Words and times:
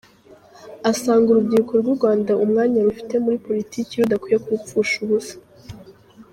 Asanga 0.91 1.27
urubyiruko 1.29 1.73
rw’u 1.81 1.95
Rwanda 1.97 2.31
umwanya 2.43 2.85
rufite 2.87 3.15
muri 3.23 3.37
politiki 3.45 3.93
rudakwiye 4.01 4.37
kuwupfusha 4.43 4.95
ubusa. 5.05 5.35